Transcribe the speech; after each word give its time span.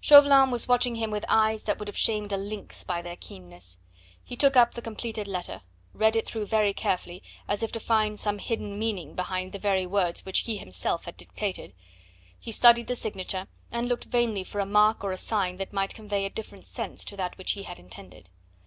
Chauvelin 0.00 0.50
was 0.50 0.66
watching 0.68 0.94
him 0.94 1.10
with 1.10 1.26
eyes 1.28 1.64
that 1.64 1.78
would 1.78 1.86
have 1.86 1.94
shamed 1.98 2.32
a 2.32 2.38
lynx 2.38 2.82
by 2.82 3.02
their 3.02 3.16
keenness. 3.16 3.78
He 4.24 4.34
took 4.34 4.56
up 4.56 4.72
the 4.72 4.80
completed 4.80 5.28
letter, 5.28 5.60
read 5.92 6.16
it 6.16 6.26
through 6.26 6.46
very 6.46 6.72
carefully, 6.72 7.22
as 7.46 7.62
if 7.62 7.70
to 7.72 7.78
find 7.78 8.18
some 8.18 8.38
hidden 8.38 8.78
meaning 8.78 9.14
behind 9.14 9.52
the 9.52 9.58
very 9.58 9.84
words 9.84 10.24
which 10.24 10.44
he 10.46 10.56
himself 10.56 11.04
had 11.04 11.18
dictated; 11.18 11.74
he 12.38 12.52
studied 12.52 12.86
the 12.86 12.94
signature, 12.96 13.48
and 13.70 13.86
looked 13.86 14.04
vainly 14.04 14.44
for 14.44 14.60
a 14.60 14.64
mark 14.64 15.04
or 15.04 15.12
a 15.12 15.18
sign 15.18 15.58
that 15.58 15.74
might 15.74 15.94
convey 15.94 16.24
a 16.24 16.30
different 16.30 16.64
sense 16.64 17.04
to 17.04 17.14
that 17.18 17.36
which 17.36 17.52
he 17.52 17.64
had 17.64 17.78
intended. 17.78 18.30